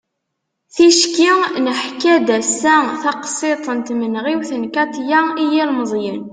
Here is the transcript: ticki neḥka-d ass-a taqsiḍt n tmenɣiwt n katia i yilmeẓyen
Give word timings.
ticki 0.75 1.31
neḥka-d 1.65 2.27
ass-a 2.39 2.75
taqsiḍt 3.01 3.65
n 3.77 3.79
tmenɣiwt 3.87 4.51
n 4.59 4.63
katia 4.75 5.21
i 5.41 5.43
yilmeẓyen 5.53 6.21